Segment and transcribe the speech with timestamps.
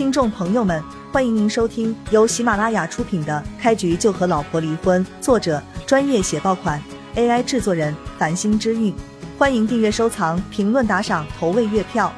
[0.00, 6.82] 听众朋友们，欢迎您收听由喜马拉雅出品的《开局就和老婆离婚》，作者专业写爆款
[7.16, 8.94] ，AI 制作人繁星之韵。
[9.36, 12.10] 欢迎订阅、收藏、评论、打赏、投喂月票。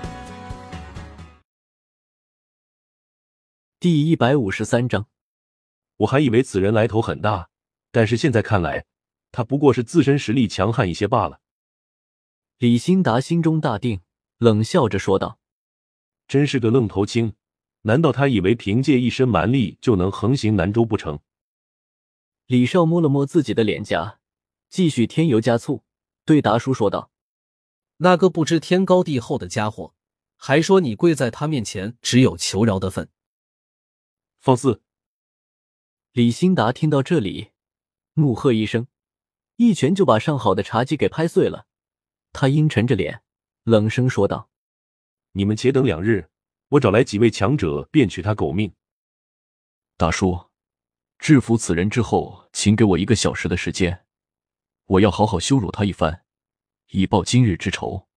[3.81, 5.09] 第一百五十三章，
[5.97, 7.49] 我还以为此人来头很大，
[7.91, 8.85] 但是现在看来，
[9.33, 11.41] 他不过是自身实力强悍一些罢了。
[12.59, 14.03] 李兴达心中大定，
[14.39, 15.41] 冷笑着说道
[16.29, 17.35] ：“真是个愣头青，
[17.83, 21.21] 难道他以为凭借一身蛮力就能横行南州不成？”
[22.47, 24.19] 李少摸了摸自己的脸颊，
[24.69, 25.85] 继续添油加醋，
[26.25, 27.11] 对达叔说道
[27.99, 29.95] ：“那个不知天高地厚的家伙，
[30.37, 33.09] 还说你跪在他面前只有求饶的份。”
[34.39, 34.83] 放肆！
[36.13, 37.53] 李兴达听到这里，
[38.15, 38.89] 怒喝一声，
[39.57, 41.67] 一拳就把上好的茶几给拍碎了。
[42.33, 43.23] 他阴沉着脸，
[43.63, 44.51] 冷声说道
[45.33, 46.29] ：“你们且等两日，
[46.73, 48.73] 我找来几位强者，便取他狗命。”
[49.99, 50.49] 大叔，
[51.19, 54.07] 制服此人之后，请给我一个小时的时间，
[54.87, 56.25] 我要好好羞辱他一番，
[56.89, 58.09] 以报今日之仇。”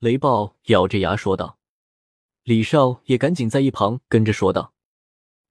[0.00, 1.58] 雷暴咬着牙说道。
[2.44, 4.74] 李少也赶紧在一旁跟着说道：“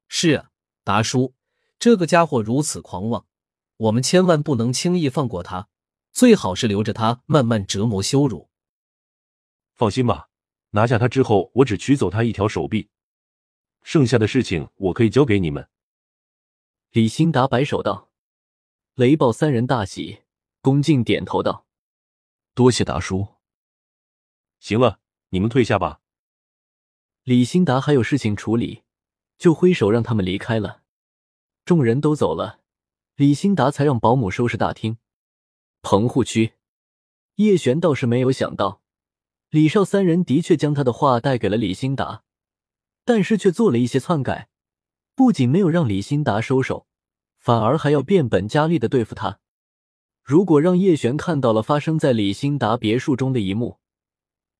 [0.06, 0.50] 是啊，
[0.84, 1.34] 达叔，
[1.76, 3.26] 这个家伙如此狂妄，
[3.76, 5.68] 我们千万不能轻易放过他。”
[6.12, 8.48] 最好是留着他慢慢折磨羞辱。
[9.74, 10.28] 放心吧，
[10.74, 12.90] 拿下他之后，我只取走他一条手臂，
[13.82, 15.68] 剩下的事情我可以交给你们。
[16.90, 18.10] 李兴达摆手道。
[18.94, 20.22] 雷暴三人大喜，
[20.60, 21.66] 恭敬点头道
[22.54, 23.26] ：“多谢达叔。”
[24.58, 26.00] 行了，你们退下吧。
[27.22, 28.82] 李兴达还有事情处理，
[29.38, 30.82] 就挥手让他们离开了。
[31.64, 32.60] 众人都走了，
[33.14, 34.98] 李兴达才让保姆收拾大厅。
[35.82, 36.54] 棚户区，
[37.36, 38.82] 叶璇倒是没有想到，
[39.54, 42.24] 李少三人的确将他的话带给了李欣达，
[43.04, 44.48] 但是却做了一些篡改，
[45.14, 46.88] 不仅没有让李欣达收手，
[47.38, 49.38] 反而还要变本加厉的对付他。
[50.24, 53.78] 如果让叶璇看到了发生在李欣达别墅中的一幕，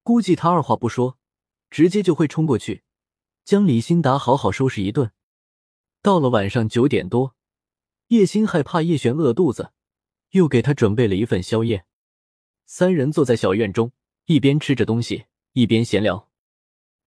[0.05, 1.19] 估计他二话不说，
[1.71, 2.85] 直接就会冲过去，
[3.45, 5.11] 将李欣达好好收拾一顿。
[6.03, 7.35] 到了晚上九点多，
[8.11, 9.73] 叶欣害怕叶璇饿肚子。
[10.31, 11.85] 又给他准备了一份宵夜，
[12.65, 13.91] 三人坐在小院中，
[14.27, 16.31] 一边吃着东西，一边闲聊。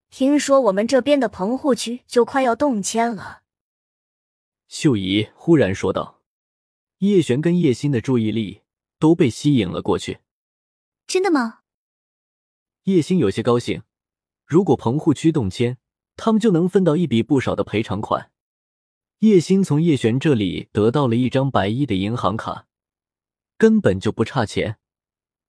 [0.09, 3.41] 听说我们这边的棚户区就快要动迁了，
[4.67, 6.21] 秀姨忽然说道。
[6.99, 8.61] 叶璇跟叶欣的注意力
[8.97, 10.19] 都被吸引了过去。
[11.05, 11.59] 真的吗？
[12.83, 13.83] 叶欣有些高兴，
[14.45, 15.77] 如果棚户区动迁，
[16.15, 18.31] 他们就能分到一笔不少的赔偿款。
[19.19, 22.67] 叶欣从叶璇这里得到了一张百亿的银行卡。
[23.57, 24.77] 根本就不差钱，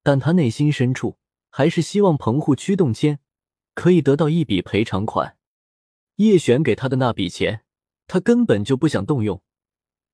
[0.02, 1.17] 但他内心深处
[1.50, 3.20] 还是希望棚户区动迁
[3.74, 5.36] 可以得到一笔赔偿款。
[6.16, 7.64] 叶璇给他的那笔钱，
[8.06, 9.42] 他根本就不想动用。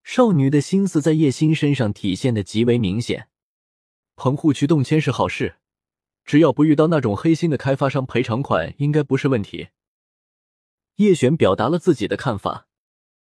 [0.03, 3.29] 少女的心思在叶心身上体现的极为明显。
[4.17, 5.57] 棚户区动迁是好事，
[6.25, 9.69] 只要不遇到那种黑心的开发商，赔偿款应该不是问题。
[10.97, 12.69] 叶璇表达了自己的看法。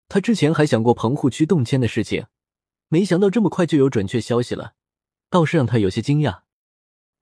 [0.08, 2.28] 他之前还想过棚户区动迁的事情。
[2.88, 4.74] 没想到这么快就有准确消息了，
[5.30, 6.42] 倒是让他有些惊讶。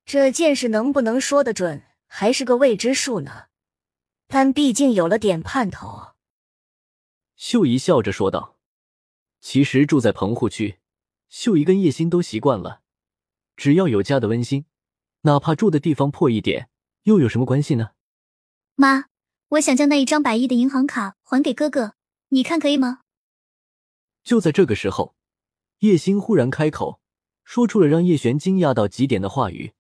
[0.08, 3.48] 这件事能不能说得准，还是个未知数呢。
[4.28, 6.14] 但毕竟有了点盼头。
[7.36, 8.56] 秀姨笑着说道
[9.42, 10.80] ：“其实住在棚户区，
[11.28, 12.84] 秀姨跟叶心都习惯了。
[13.58, 14.64] 只要有家的温馨，
[15.24, 16.70] 哪怕住的地方破一点，
[17.04, 17.90] 又有什么关系呢？”
[18.76, 19.10] 妈，
[19.50, 21.96] 我想将那一张百亿的银行卡还给哥哥，
[22.30, 23.02] 你看可以吗？
[24.24, 25.18] 就在这个时候。
[25.80, 27.02] 叶星忽然开口，
[27.44, 29.74] 说出了让叶璇惊讶到极点的话语：“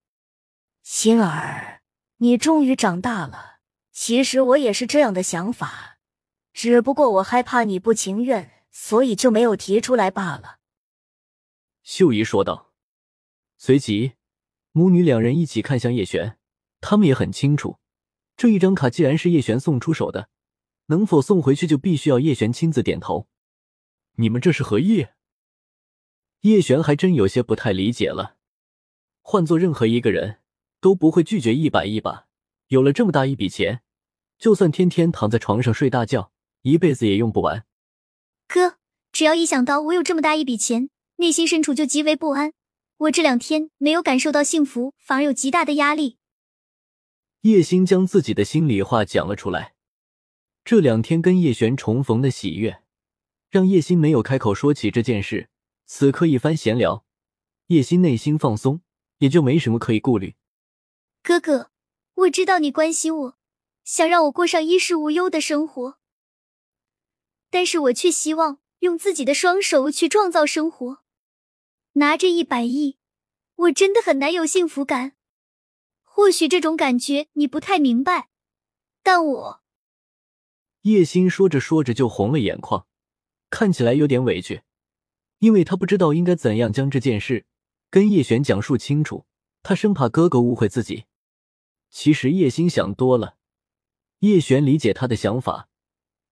[0.89, 1.81] 星儿，
[2.19, 3.57] 你终于长大了。
[3.91, 5.97] 其实我也是这样的想法，
[6.53, 10.59] 只不过我害怕你不情愿，所以就没有提出来罢了。”
[11.83, 12.71] 秀姨说道。
[13.57, 14.13] 随即，
[14.71, 16.37] 母女两人一起看向叶璇，
[16.79, 17.79] 他们也很清楚，
[18.37, 20.29] 这一张卡既然是叶璇送出手的，
[20.85, 23.27] 能否送回去就必须要叶璇亲自点头。
[24.13, 25.07] 你们这是何意？
[26.43, 28.37] 叶璇还真有些不太理解了，
[29.21, 30.39] 换做任何一个人
[30.79, 32.27] 都不会拒绝一百亿吧？
[32.67, 33.81] 有了这么大一笔钱，
[34.37, 36.31] 就算天天躺在床上睡大觉，
[36.61, 37.65] 一辈子也用不完。
[38.47, 38.77] 哥，
[39.11, 42.53] 只要一想到我有这么大一笔钱，内心深处就极为不安。
[42.97, 46.17] 我这两天没有感受到幸福，反而有极大的压力。
[47.41, 49.75] 叶星将自己的心里话讲了出来。
[50.65, 52.81] 这两天跟叶璇重逢的喜悦，
[53.49, 55.49] 让叶星没有开口说起这件事。
[55.85, 57.05] 此刻一番闲聊，
[57.67, 58.81] 叶心内心放松，
[59.19, 60.35] 也就没什么可以顾虑。
[61.27, 61.71] 哥哥，
[62.13, 63.37] 我知道你关心我，
[63.83, 65.97] 想让我过上衣食无忧的生活，
[67.49, 71.03] 但是我却希望用自己的双手去创造生活。
[71.95, 72.97] 拿着一百亿，
[73.55, 75.17] 我真的很难有幸福感。
[76.01, 78.29] 或许这种感觉你不太明白，
[79.03, 79.61] 但我……
[80.83, 82.87] 叶心说着说着就红了眼眶，
[83.49, 84.61] 看起来有点委屈，
[85.39, 87.45] 因为他不知道应该怎样将这件事
[87.89, 89.25] 跟叶璇讲述清楚，
[89.61, 91.03] 他生怕哥哥误会自己。
[91.89, 93.37] 其实叶心想多了，
[94.19, 95.69] 叶璇理解他的想法。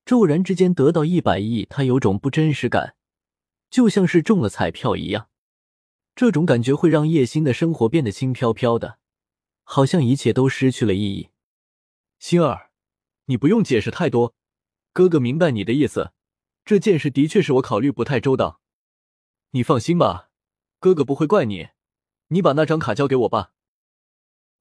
[0.06, 2.96] 骤然之间得到一百亿，他有种不真实感，
[3.72, 5.30] 就像是中了彩票一样。
[6.16, 9.00] 这种感觉会让叶心的生活变得轻飘飘的，
[9.64, 11.30] 好像一切都失去了意义。
[12.20, 12.70] 心儿，
[13.26, 14.36] 你不用解释太多，
[14.94, 16.12] 哥哥明白你的意思。
[16.64, 18.62] 这件事的确是我考虑不太周到，
[19.52, 20.30] 你放心吧，
[20.80, 21.70] 哥哥不会怪你。
[22.28, 23.55] 你把那张卡交给我吧。